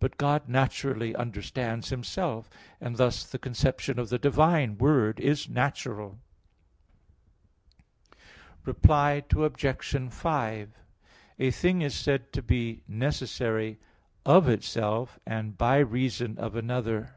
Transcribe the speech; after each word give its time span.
But 0.00 0.16
God 0.16 0.48
naturally 0.48 1.14
understands 1.14 1.90
Himself, 1.90 2.50
and 2.80 2.96
thus 2.96 3.22
the 3.22 3.38
conception 3.38 4.00
of 4.00 4.08
the 4.08 4.18
divine 4.18 4.78
Word 4.78 5.20
is 5.20 5.48
natural. 5.48 6.18
Reply 8.64 9.22
Obj. 9.32 9.84
5: 10.10 10.68
A 11.38 11.50
thing 11.52 11.82
is 11.82 11.94
said 11.94 12.32
to 12.32 12.42
be 12.42 12.82
necessary 12.88 13.78
"of 14.26 14.48
itself," 14.48 15.20
and 15.24 15.56
"by 15.56 15.76
reason 15.78 16.36
of 16.36 16.56
another." 16.56 17.14